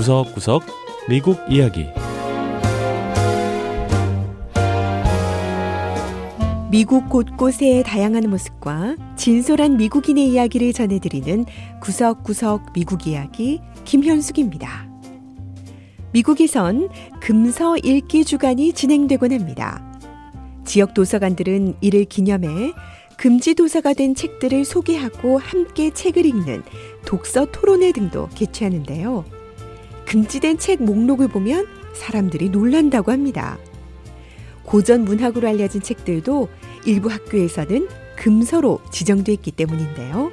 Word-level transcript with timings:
구석구석 0.00 0.62
미국 1.10 1.36
이야기 1.46 1.84
미국 6.70 7.10
곳곳의 7.10 7.82
다양한 7.82 8.30
모습과 8.30 8.96
진솔한 9.16 9.76
미국인의 9.76 10.26
이야기를 10.28 10.72
전해드리는 10.72 11.44
구석구석 11.82 12.72
미국 12.72 13.06
이야기 13.06 13.60
김현숙입니다. 13.84 14.88
미국에선 16.14 16.88
금서 17.20 17.76
읽기 17.76 18.24
주간이 18.24 18.72
진행되곤 18.72 19.34
합니다. 19.34 19.84
지역 20.64 20.94
도서관들은 20.94 21.74
이를 21.82 22.06
기념해 22.06 22.72
금지 23.18 23.54
도서가 23.54 23.92
된 23.92 24.14
책들을 24.14 24.64
소개하고 24.64 25.36
함께 25.36 25.90
책을 25.90 26.24
읽는 26.24 26.62
독서 27.04 27.44
토론회 27.52 27.92
등도 27.92 28.30
개최하는데요. 28.34 29.39
금지된 30.10 30.58
책 30.58 30.82
목록을 30.82 31.28
보면 31.28 31.68
사람들이 31.94 32.48
놀란다고 32.48 33.12
합니다. 33.12 33.58
고전 34.64 35.04
문학으로 35.04 35.46
알려진 35.46 35.80
책들도 35.80 36.48
일부 36.84 37.08
학교에서는 37.12 37.86
금서로 38.16 38.80
지정돼 38.90 39.32
있기 39.34 39.52
때문인데요. 39.52 40.32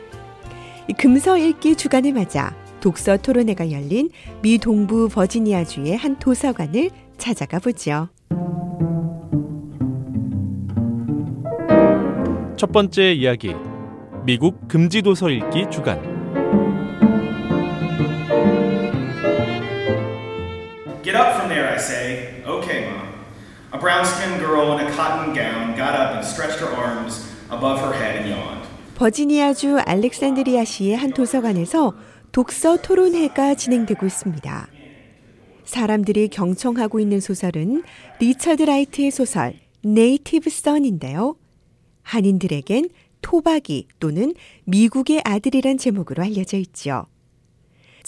금서 0.97 1.37
읽기 1.37 1.75
주간을 1.75 2.13
맞아 2.13 2.55
독서 2.79 3.17
토론회가 3.17 3.69
열린 3.69 4.09
미 4.41 4.57
동부 4.57 5.09
버지니아주의 5.09 5.95
한 5.95 6.17
도서관을 6.17 6.89
찾아가 7.19 7.59
보죠. 7.59 8.09
첫 12.55 12.71
번째 12.71 13.13
이야기 13.13 13.53
미국 14.25 14.67
금지 14.67 15.03
도서 15.03 15.29
읽기 15.29 15.67
주간 15.69 16.16
A 23.87 23.89
brown 23.89 24.05
skinned 24.05 24.41
girl 24.41 24.77
in 24.77 24.85
a 24.85 24.91
cotton 24.97 25.33
gown 25.33 25.73
got 25.77 25.95
up 25.95 26.15
and 26.15 26.25
stretched 26.25 26.59
her 26.59 26.67
arms 26.75 27.25
above 27.49 27.79
her 27.79 27.93
head 27.93 28.17
and 28.17 28.29
yawned. 28.29 28.67
버지니아주 28.95 29.77
알렉산드리아 29.77 30.65
시의 30.65 30.97
한 30.97 31.13
도서관에서 31.13 31.95
독서 32.33 32.75
토론회가 32.75 33.55
진행되고 33.55 34.05
있습니다. 34.05 34.67
사람들이 35.63 36.27
경청하고 36.27 36.99
있는 36.99 37.21
소설은 37.21 37.83
리처드 38.19 38.63
라이트의 38.63 39.09
소설 39.09 39.53
Native 39.83 40.49
Son인데요. 40.49 41.37
한인들에겐 42.03 42.89
토박이 43.21 43.87
또는 44.01 44.33
미국의 44.65 45.21
아들이란 45.23 45.77
제목으로 45.77 46.23
알려져 46.23 46.57
있죠. 46.57 47.05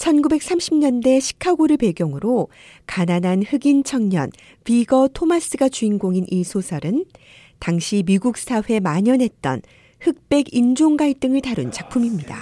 1930년대 0.00 1.20
시카고를 1.20 1.76
배경으로 1.76 2.48
가난한 2.86 3.42
흑인 3.42 3.84
청년 3.84 4.30
비거 4.64 5.10
토마스가 5.12 5.68
주인공인 5.68 6.24
이 6.30 6.42
소설은 6.42 7.04
당시 7.58 8.02
미국 8.06 8.38
사회에 8.38 8.80
만연했던 8.80 9.60
흑백 10.00 10.54
인종 10.54 10.96
갈등을 10.96 11.42
다룬 11.42 11.70
작품입니다. 11.70 12.38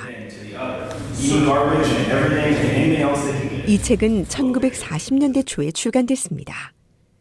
이 3.66 3.82
책은 3.82 4.24
1940년대 4.26 5.44
초에 5.44 5.72
출간됐습니다. 5.72 6.54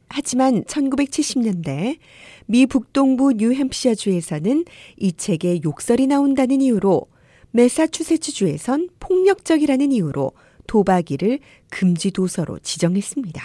하지만 0.10 0.64
1970년대 0.66 1.98
미 2.46 2.66
북동부 2.68 3.34
뉴햄피셔주에서는 3.34 4.66
이 4.98 5.14
책에 5.14 5.62
욕설이 5.66 6.06
나온다는 6.06 6.62
이유로 6.62 7.08
매사추세츠주에선 7.52 8.90
폭력적이라는 9.00 9.92
이유로 9.92 10.31
도박이를 10.67 11.40
금지 11.70 12.12
도서로 12.12 12.59
지정했습니다. 12.59 13.42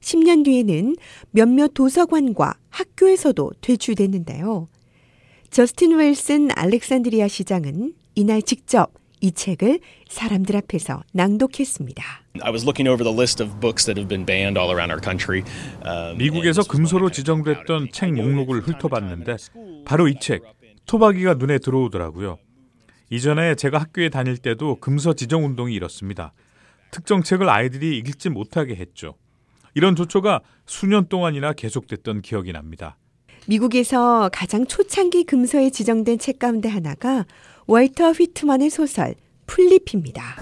10년 0.00 0.44
뒤에는 0.44 0.96
몇몇 1.30 1.72
도서관과 1.74 2.54
학교에서도 2.70 3.50
퇴출됐는데요. 3.60 4.68
저스틴 5.50 5.96
웰슨 5.96 6.50
알렉산드리아 6.54 7.28
시장은 7.28 7.94
이날 8.14 8.42
직접 8.42 8.92
이 9.20 9.32
책을 9.32 9.80
사람들 10.08 10.54
앞에서 10.56 11.02
낭독했습니다. 11.12 12.04
미국에서 16.18 16.62
금소로 16.62 17.10
지정됐던 17.10 17.88
책 17.92 18.12
목록을 18.12 18.60
훑어봤는데 18.60 19.36
바로 19.86 20.06
이 20.06 20.14
책, 20.20 20.42
토박이가 20.86 21.34
눈에 21.34 21.58
들어오더라고요. 21.58 22.38
이전에 23.10 23.54
제가 23.54 23.78
학교에 23.78 24.08
다닐 24.08 24.36
때도 24.36 24.76
금서 24.80 25.12
지정 25.12 25.44
운동이 25.44 25.74
일었습니다. 25.74 26.32
특정 26.90 27.22
책을 27.22 27.48
아이들이 27.48 27.98
읽지 27.98 28.30
못하게 28.30 28.74
했죠. 28.74 29.14
이런 29.74 29.94
조처가 29.94 30.40
수년 30.64 31.08
동안이나 31.08 31.52
계속됐던 31.52 32.22
기억이 32.22 32.52
납니다. 32.52 32.96
미국에서 33.46 34.28
가장 34.32 34.66
초창기 34.66 35.24
금서에 35.24 35.70
지정된 35.70 36.18
책 36.18 36.38
가운데 36.38 36.68
하나가 36.68 37.26
월터 37.66 38.12
휘트만의 38.12 38.70
소설 38.70 39.14
플립입니다. 39.46 40.36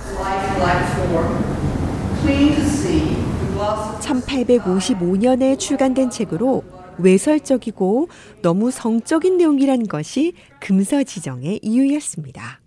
1855년에 4.00 5.58
출간된 5.58 6.10
책으로 6.10 6.64
외설적이고 6.98 8.08
너무 8.42 8.70
성적인 8.70 9.36
내용이란 9.36 9.86
것이 9.86 10.32
금서 10.60 11.02
지정의 11.02 11.60
이유였습니다. 11.62 12.60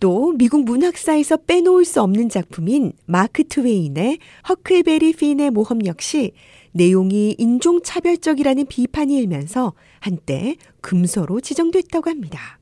또 0.00 0.32
미국 0.32 0.64
문학사에서 0.64 1.36
빼놓을 1.46 1.84
수 1.84 2.00
없는 2.00 2.30
작품인 2.30 2.92
마크 3.04 3.44
트웨인의 3.44 4.18
허클베리 4.48 5.12
핀의 5.12 5.50
모험 5.50 5.84
역시 5.84 6.32
내용이 6.72 7.34
인종차별적이라는 7.38 8.66
비판이 8.66 9.16
일면서 9.16 9.72
한때 9.98 10.56
금서로 10.80 11.40
지정됐다고 11.40 12.08
합니다. 12.08 12.58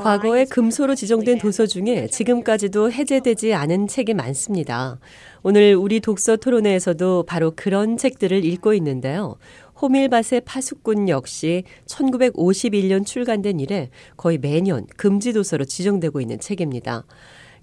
과거에 0.00 0.44
금소로 0.44 0.94
지정된 0.94 1.38
도서 1.38 1.66
중에 1.66 2.06
지금까지도 2.08 2.92
해제되지 2.92 3.54
않은 3.54 3.88
책이 3.88 4.14
많습니다. 4.14 4.98
오늘 5.42 5.74
우리 5.74 6.00
독서 6.00 6.36
토론회에서도 6.36 7.24
바로 7.24 7.52
그런 7.56 7.96
책들을 7.96 8.44
읽고 8.44 8.74
있는데요. 8.74 9.36
호밀밭의 9.82 10.42
파수꾼 10.44 11.08
역시 11.08 11.64
1951년 11.86 13.04
출간된 13.04 13.60
이래 13.60 13.90
거의 14.16 14.38
매년 14.38 14.86
금지 14.96 15.32
도서로 15.32 15.64
지정되고 15.64 16.20
있는 16.20 16.38
책입니다. 16.38 17.04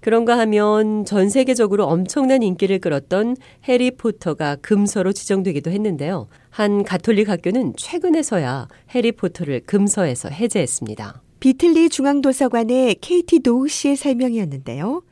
그런가 0.02 0.38
하면 0.40 1.06
전 1.06 1.30
세계적으로 1.30 1.86
엄청난 1.86 2.44
인기를 2.44 2.80
끌었던 2.80 3.38
해리포터가 3.68 4.58
금서로 4.58 5.14
지정되기도 5.14 5.72
했는데요. 5.72 6.28
한 6.50 6.84
가톨릭 6.84 7.30
학교는 7.30 7.76
최근에서야 7.78 8.68
해리포터를 8.94 9.62
금서에서 9.66 10.30
해제했습니다. 10.30 11.22
비틀리 11.40 11.90
중앙도서관의 11.90 12.98
케이티 13.02 13.40
도우 13.40 13.68
씨의 13.68 13.96
설명이었는데요. 13.96 15.04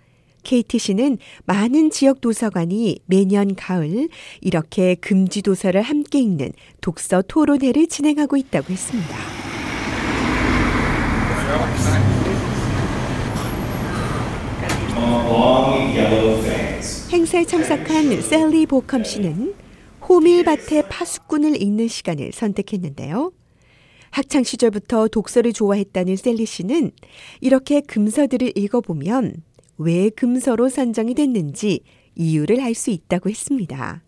씨는 0.79 1.17
많은 1.45 1.91
지역 1.91 2.21
도서관이 2.21 2.99
매년 3.05 3.55
가을 3.55 4.09
이렇게 4.41 4.95
금지 4.95 5.41
도서를 5.41 5.81
함께 5.81 6.19
읽는 6.19 6.53
독서 6.81 7.21
토론회를 7.21 7.87
진행하고 7.87 8.37
있다고 8.37 8.71
했습니다. 8.71 9.15
행사에 17.11 17.45
참석한 17.45 18.21
셀리 18.21 18.65
보컴 18.65 19.03
씨는 19.03 19.53
호밀밭의 20.07 20.89
파수꾼을 20.89 21.61
읽는 21.61 21.87
시간을 21.87 22.31
선택했는데요. 22.31 23.31
학창 24.11 24.43
시절부터 24.43 25.07
독서를 25.09 25.53
좋아했다는 25.53 26.15
셀리 26.15 26.45
씨는 26.45 26.91
이렇게 27.41 27.81
금서들을 27.81 28.53
읽어보면 28.55 29.43
왜 29.77 30.09
금서로 30.09 30.69
선정이 30.69 31.13
됐는지 31.13 31.81
이유를 32.19 32.59
알 32.59 32.75
수 32.75 32.91
있다고 32.91 33.29
했습니다. 33.29 34.01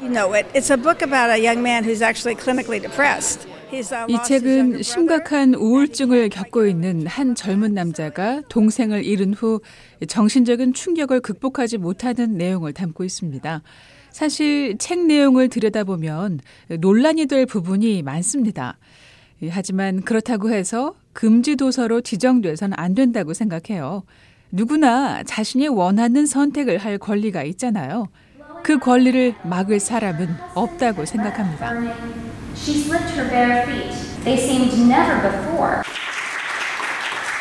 이 4.08 4.18
책은 4.28 4.84
심각한 4.84 5.56
우울증을 5.56 6.30
겪고 6.30 6.68
있는 6.68 7.08
한 7.08 7.36
젊은 7.36 7.74
남자가 7.74 8.42
동생을 8.50 9.06
잃은 9.06 9.34
후 9.34 9.62
정신적인 10.08 10.74
충격을 10.74 11.22
극복하지 11.22 11.78
못하는 11.78 12.38
내용을 12.38 12.74
담고 12.74 13.06
있습니다. 13.06 13.62
사실 14.12 14.78
책 14.78 15.06
내용을 15.06 15.48
들여다보면 15.48 16.42
논란이 16.80 17.28
될 17.28 17.46
부분이 17.46 18.04
많습니다. 18.04 18.78
하지만 19.50 20.02
그렇다고 20.02 20.52
해서 20.52 20.96
금지 21.14 21.56
도서로 21.56 22.02
지정돼서는 22.02 22.78
안 22.78 22.94
된다고 22.94 23.34
생각해요. 23.34 24.04
누구나 24.52 25.24
자신이 25.24 25.68
원하는 25.70 26.26
선택을 26.26 26.78
할 26.78 26.98
권리가 26.98 27.44
있잖아요. 27.44 28.10
그 28.64 28.78
권리를 28.78 29.36
막을 29.44 29.80
사람은 29.80 30.28
없다고 30.54 31.06
생각합니다. 31.06 31.74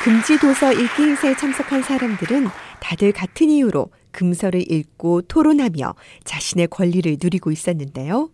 금지 0.03 0.39
도서 0.39 0.73
읽기 0.73 1.03
행사에 1.03 1.37
참석한 1.37 1.83
사람들은 1.83 2.47
다들 2.81 3.13
같은 3.13 3.51
이유로 3.51 3.91
금서를 4.13 4.71
읽고 4.71 5.23
토론하며 5.23 5.95
자신의 6.25 6.69
권리를 6.69 7.19
누리고 7.21 7.51
있었는데요. 7.51 8.31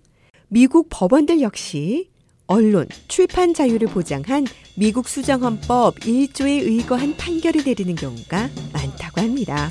미국 0.48 0.86
법원들 0.90 1.40
역시 1.40 2.10
언론, 2.46 2.86
출판 3.08 3.52
자유를 3.52 3.88
보장한 3.88 4.46
미국 4.78 5.08
수정헌법 5.08 6.00
1조에 6.00 6.66
의거한 6.66 7.16
판결을 7.16 7.62
내리는 7.64 7.94
경우가 7.94 8.50
많다고 8.74 9.22
합니다. 9.22 9.70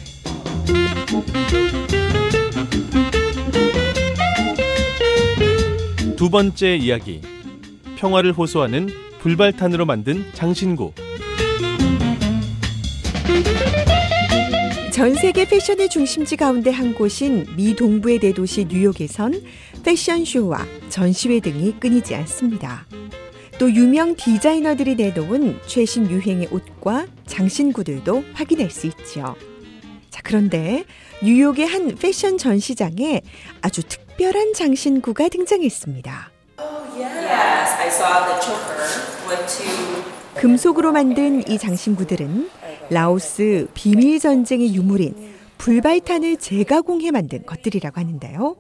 두 6.16 6.32
번째 6.32 6.78
이야기. 6.78 7.22
평화를 7.98 8.34
호소하는 8.34 8.90
불발탄으로 9.20 9.86
만든 9.86 10.26
장신구. 10.34 10.94
전 14.92 15.14
세계 15.14 15.46
패션의 15.46 15.90
중심지 15.90 16.36
가운데 16.36 16.72
한 16.72 16.96
곳인 16.96 17.46
미 17.56 17.76
동부의 17.76 18.18
대도시 18.18 18.66
뉴욕에선 18.66 19.40
패션쇼와 19.84 20.66
전시회 20.90 21.40
등이 21.40 21.74
끊이지 21.80 22.16
않습니다. 22.16 22.88
또 23.58 23.72
유명 23.74 24.16
디자이너들이 24.16 24.96
내놓은 24.96 25.60
최신 25.66 26.10
유행의 26.10 26.50
옷과 26.52 27.08
장신구들도 27.26 28.24
확인할 28.34 28.70
수 28.70 28.88
있죠. 28.88 29.36
자, 30.10 30.22
그런데 30.24 30.84
뉴욕의 31.24 31.66
한 31.66 31.96
패션 31.96 32.38
전시장에 32.38 33.22
아주 33.62 33.82
특별한 33.84 34.54
장신구가 34.54 35.30
등장했습니다. 35.30 36.32
금속으로 40.36 40.92
만든 40.92 41.48
이 41.48 41.58
장신구들은 41.58 42.50
라오스 42.90 43.70
비밀 43.74 44.20
전쟁의 44.20 44.76
유물인 44.76 45.34
불발탄을 45.58 46.38
재가공해 46.38 47.12
만든 47.12 47.46
것들이라고 47.46 48.02
하는데요. 48.02 48.58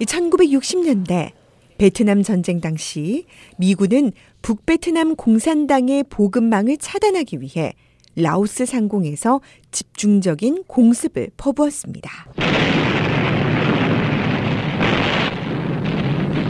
1960년대 0.00 1.32
베트남 1.80 2.22
전쟁 2.22 2.60
당시 2.60 3.24
미군은 3.56 4.12
북베트남 4.42 5.16
공산당의 5.16 6.04
보급망을 6.10 6.76
차단하기 6.76 7.40
위해 7.40 7.72
라오스 8.16 8.66
상공에서 8.66 9.40
집중적인 9.70 10.64
공습을 10.66 11.30
퍼부었습니다. 11.38 12.10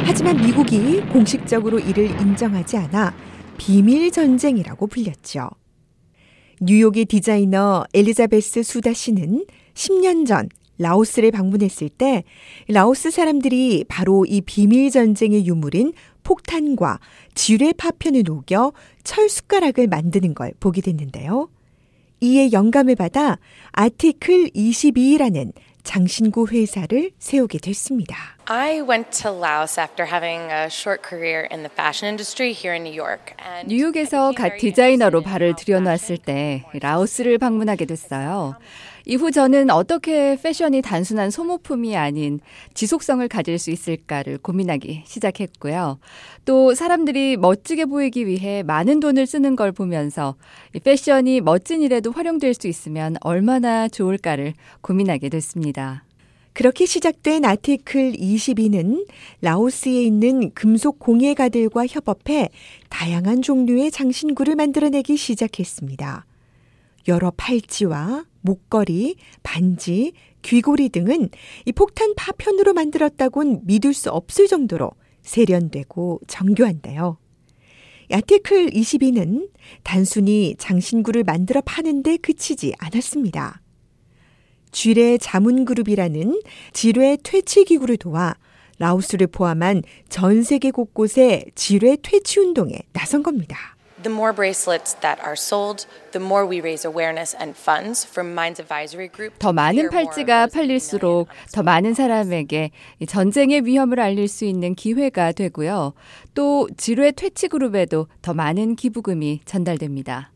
하지만 0.05 0.37
미국이 0.39 1.01
공식적으로 1.13 1.79
이를 1.79 2.07
인정하지 2.07 2.79
않아 2.79 3.15
비밀 3.57 4.11
전쟁이라고 4.11 4.89
불렸죠. 4.89 5.49
뉴욕의 6.61 7.05
디자이너 7.05 7.85
엘리자베스 7.95 8.65
수다 8.65 8.93
씨는 8.93 9.47
10년 9.75 10.27
전 10.27 10.49
라오스를 10.81 11.31
방문했을 11.31 11.91
때 11.91 12.25
라오스 12.69 13.11
사람들이 13.11 13.85
바로 13.87 14.25
이 14.25 14.41
비밀 14.41 14.91
전쟁의 14.91 15.47
유물인 15.47 15.93
폭탄과 16.23 16.99
지뢰 17.35 17.73
파편을 17.73 18.25
녹여 18.25 18.73
철 19.05 19.29
숟가락을 19.29 19.87
만드는 19.87 20.35
걸 20.35 20.53
보게 20.59 20.81
됐는데요. 20.81 21.49
이에 22.21 22.53
영감을 22.53 22.97
받아 22.97 23.39
아티클 23.73 24.51
22라는 24.51 25.53
장신구 25.83 26.49
회사를 26.49 27.11
세우게 27.19 27.59
됐습니다. 27.59 28.40
I 28.53 28.83
went 28.83 29.13
to 29.23 29.31
Laos 29.31 29.79
after 29.79 30.07
having 30.07 30.51
a 30.51 30.69
short 30.69 31.05
career 31.05 31.47
in 31.53 31.63
the 31.63 31.69
fashion 31.69 32.09
industry 32.09 32.53
here 32.53 32.75
in 32.75 32.83
New 32.83 32.93
York. 32.93 33.33
And 33.39 33.73
뉴욕에서 33.73 34.33
갓 34.33 34.57
디자이너로 34.59 35.23
발을 35.23 35.55
들여놨을 35.55 36.19
때 36.19 36.65
라오스를 36.73 37.39
방문하게 37.39 37.85
됐어요. 37.85 38.57
이후 39.07 39.31
저는 39.31 39.71
어떻게 39.71 40.37
패션이 40.37 40.83
단순한 40.83 41.31
소모품이 41.31 41.97
아닌 41.97 42.41
지속성을 42.75 43.27
가질 43.29 43.57
수 43.61 43.71
있을까를 43.71 44.39
고민하기 44.39 45.05
시작했고요. 45.07 46.01
또 46.45 46.75
사람들이 46.75 47.37
멋지게 47.37 47.85
보이기 47.85 48.27
위해 48.27 48.65
많은 48.65 48.99
돈을 48.99 49.29
쓰는 49.29 49.55
걸 49.55 49.71
보면서 49.71 50.35
패션이 50.83 51.41
멋진 51.41 51.83
일에도 51.83 52.11
활용될 52.11 52.55
수 52.55 52.67
있으면 52.67 53.15
얼마나 53.21 53.87
좋을까를 53.87 54.55
고민하게 54.81 55.29
됐습니다. 55.29 56.03
그렇게 56.53 56.85
시작된 56.85 57.45
아티클 57.45 58.13
22는 58.13 59.07
라오스에 59.41 60.03
있는 60.03 60.53
금속 60.53 60.99
공예가들과 60.99 61.87
협업해 61.87 62.49
다양한 62.89 63.43
종류의 63.43 63.91
장신구를 63.91 64.57
만들어내기 64.57 65.17
시작했습니다. 65.17 66.27
여러 67.09 67.33
팔찌와 67.37 68.25
목걸이, 68.43 69.17
반지, 69.43 70.13
귀고리 70.43 70.89
등은 70.89 71.29
이 71.67 71.73
폭탄 71.73 72.15
파편으로 72.15 72.73
만들었다곤 72.73 73.63
믿을 73.65 73.95
수 73.95 74.11
없을 74.11 74.49
정도로 74.49 74.91
세련되고 75.23 76.21
정교한데요. 76.27 77.19
아티클 78.13 78.71
22는 78.71 79.51
단순히 79.85 80.57
장신구를 80.59 81.23
만들어 81.25 81.61
파는데 81.61 82.17
그치지 82.17 82.75
않았습니다. 82.79 83.63
쥐레 84.73 85.19
자문그룹이라는 85.19 86.41
지뢰 86.73 87.17
퇴치 87.23 87.65
기구를 87.65 87.97
도와 87.97 88.35
라오스를 88.79 89.27
포함한 89.27 89.83
전 90.09 90.43
세계 90.43 90.71
곳곳에 90.71 91.45
지뢰 91.55 91.97
퇴치 92.03 92.41
운동에 92.41 92.75
나선 92.93 93.23
겁니다. 93.23 93.77
The 94.03 94.11
more 94.11 94.35
bracelets 94.35 94.97
that 95.03 95.21
are 95.21 95.35
sold, 95.37 95.85
the 96.13 96.25
more 96.25 96.49
we 96.49 96.61
raise 96.61 96.89
awareness 96.89 97.37
and 97.39 97.55
funds 97.55 98.07
from 98.09 98.33
Minds 98.33 98.59
Advisory 98.59 99.09
Group. 99.09 99.39
더 99.39 99.53
많은 99.53 99.91
팔찌가 99.91 100.47
팔릴수록 100.47 101.29
더 101.53 101.63
많은 101.63 101.93
사람에게 101.93 102.71
전쟁의 103.07 103.67
위험을 103.67 104.01
알릴 104.01 104.27
수 104.29 104.47
있는 104.47 104.75
기회가 104.75 105.33
되고요. 105.33 105.93
또 106.33 106.67
지뢰 106.79 107.13
퇴치 107.13 107.49
그룹에도 107.49 108.07
더 108.23 108.33
많은 108.33 108.77
기부금이 108.77 109.41
전달됩니다. 109.45 110.31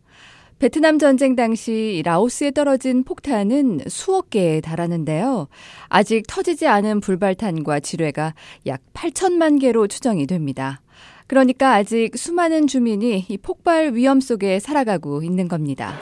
베트남 0.58 0.98
전쟁 0.98 1.36
당시 1.36 2.02
라오스에 2.04 2.52
떨어진 2.52 3.04
폭탄은 3.04 3.80
수억 3.88 4.30
개에 4.30 4.60
달하는데요. 4.60 5.48
아직 5.88 6.22
터지지 6.26 6.66
않은 6.66 7.00
불발탄과 7.00 7.80
지뢰가 7.80 8.34
약 8.66 8.80
8천만 8.94 9.60
개로 9.60 9.86
추정이 9.86 10.26
됩니다. 10.26 10.80
그러니까 11.26 11.74
아직 11.74 12.16
수많은 12.16 12.66
주민이 12.66 13.26
이 13.28 13.38
폭발 13.38 13.94
위험 13.94 14.20
속에 14.20 14.60
살아가고 14.60 15.22
있는 15.22 15.48
겁니다. 15.48 15.94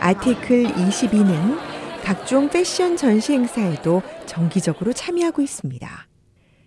아티클 0.00 0.66
22는 0.66 1.58
각종 2.02 2.48
패션 2.48 2.96
전시 2.96 3.32
행사에도 3.32 4.02
정기적으로 4.26 4.92
참여하고 4.92 5.42
있습니다. 5.42 6.09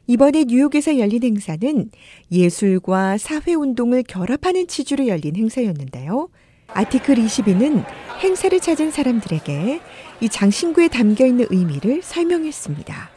이번에 0.06 0.44
뉴욕에서 0.46 1.00
열린 1.00 1.24
행사는 1.24 1.90
예술과 2.32 3.18
사회운동을 3.18 4.04
결합하는 4.04 4.68
취지로 4.68 5.08
열린 5.08 5.36
행사였는데요. 5.36 6.30
아티클 6.68 7.16
22는 7.16 7.86
행사를 8.20 8.60
찾은 8.60 8.92
사람들에게 8.92 9.80
이 10.20 10.30
장신구에 10.30 10.90
담겨 10.90 11.26
있는 11.26 11.46
의미를 11.50 12.02
설명했습니다. 12.02 13.12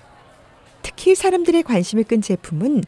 특히 0.83 1.15
사람들의 1.17 1.65
관심을 1.65 2.05
끈 2.05 2.23
제품은 2.23 2.83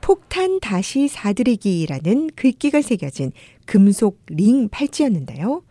폭탄 0.00 0.60
다시 0.60 1.08
사들이기라는 1.08 2.30
글귀가 2.36 2.82
새겨진 2.82 3.32
금속 3.66 4.20
링 4.28 4.68
팔찌였는데요. 4.68 5.62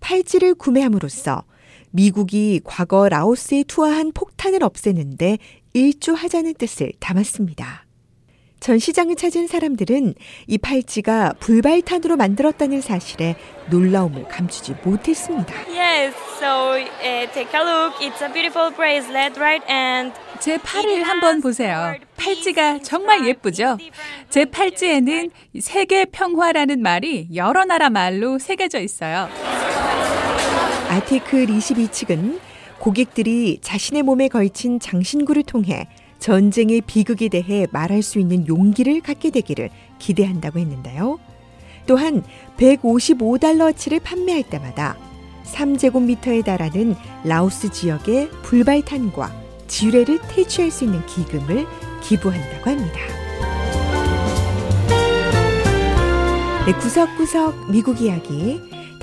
팔찌를 0.00 0.54
구매함으로써 0.54 1.44
미국이 1.90 2.60
과거 2.62 3.08
라오스에 3.08 3.64
투하한 3.64 4.12
폭탄을 4.12 4.62
없애는데 4.62 5.38
일조하자는 5.76 6.54
뜻을 6.54 6.92
담았습니다. 7.00 7.84
전시장을 8.60 9.14
찾은 9.14 9.46
사람들은 9.46 10.14
이 10.46 10.56
팔찌가 10.56 11.34
불발탄으로 11.38 12.16
만들었다는 12.16 12.80
사실에 12.80 13.36
놀라움을 13.68 14.26
감추지 14.26 14.76
못했습니다. 14.82 15.52
Yes, 15.68 16.16
so 16.38 16.72
uh, 16.72 17.30
take 17.34 17.52
a 17.52 17.62
look. 17.62 17.94
It's 18.00 18.22
a 18.22 18.32
beautiful 18.32 18.74
bracelet, 18.74 19.38
right? 19.38 19.62
And 19.70 20.14
제 20.40 20.56
팔을 20.56 21.02
한번 21.02 21.42
보세요. 21.42 21.94
팔찌가 22.16 22.78
정말 22.78 23.26
예쁘죠? 23.26 23.76
제 24.30 24.46
팔찌에는 24.46 25.30
세계 25.60 26.06
평화라는 26.06 26.80
말이 26.80 27.28
여러 27.34 27.66
나라 27.66 27.90
말로 27.90 28.38
새겨져 28.38 28.80
있어요. 28.80 29.28
아티클 30.88 31.50
22 31.50 31.88
측은 31.88 32.40
고객들이 32.78 33.58
자신의 33.60 34.02
몸에 34.02 34.28
걸친 34.28 34.78
장신구를 34.80 35.42
통해 35.42 35.88
전쟁의 36.18 36.82
비극에 36.82 37.28
대해 37.28 37.66
말할 37.72 38.02
수 38.02 38.18
있는 38.18 38.46
용기를 38.46 39.00
갖게 39.00 39.30
되기를 39.30 39.70
기대한다고 39.98 40.58
했는데요. 40.58 41.18
또한 41.86 42.22
155달러치를 42.56 44.02
판매할 44.02 44.42
때마다 44.42 44.96
3제곱미터에 45.44 46.44
달하는 46.44 46.96
라오스 47.24 47.70
지역의 47.70 48.30
불발탄과 48.42 49.32
지뢰를 49.68 50.18
퇴치할 50.28 50.70
수 50.70 50.84
있는 50.84 51.04
기금을 51.06 51.66
기부한다고 52.02 52.70
합니다. 52.70 52.98
네, 56.66 56.72
구석구석 56.72 57.70
미국 57.70 58.00
이야기 58.00 58.60